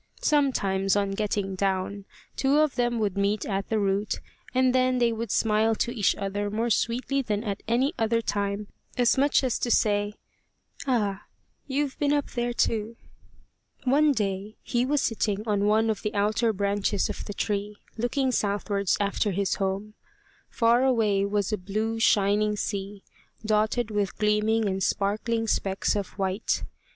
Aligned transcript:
Sometimes, 0.23 0.95
on 0.95 1.11
getting 1.11 1.53
down, 1.53 2.05
two 2.35 2.57
of 2.57 2.73
them 2.73 2.97
would 2.97 3.19
meet 3.19 3.45
at 3.45 3.69
the 3.69 3.77
root, 3.77 4.19
and 4.51 4.73
then 4.73 4.97
they 4.97 5.11
would 5.11 5.29
smile 5.29 5.75
to 5.75 5.91
each 5.93 6.15
other 6.15 6.49
more 6.49 6.71
sweetly 6.71 7.21
than 7.21 7.43
at 7.43 7.61
any 7.67 7.93
other 7.99 8.19
time, 8.19 8.65
as 8.97 9.15
much 9.15 9.43
as 9.43 9.59
to 9.59 9.69
say, 9.69 10.15
"Ah, 10.87 11.25
you've 11.67 11.99
been 11.99 12.13
up 12.13 12.31
there 12.31 12.51
too!" 12.51 12.97
One 13.83 14.11
day 14.11 14.55
he 14.63 14.87
was 14.87 15.03
sitting 15.03 15.47
on 15.47 15.65
one 15.67 15.87
of 15.87 16.01
the 16.01 16.15
outer 16.15 16.51
branches 16.51 17.07
of 17.07 17.23
the 17.25 17.33
tree, 17.35 17.77
looking 17.95 18.31
southwards 18.31 18.97
after 18.99 19.29
his 19.29 19.53
home. 19.61 19.93
Far 20.49 20.83
away 20.83 21.25
was 21.25 21.53
a 21.53 21.59
blue 21.59 21.99
shining 21.99 22.55
sea, 22.57 23.03
dotted 23.45 23.91
with 23.91 24.17
gleaming 24.17 24.67
and 24.67 24.81
sparkling 24.81 25.45
specks 25.47 25.95
of 25.95 26.07
white. 26.17 26.63